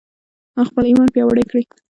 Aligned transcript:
خپل 0.69 0.83
ایمان 0.87 1.07
پیاوړی 1.13 1.43
کړئ. 1.49 1.63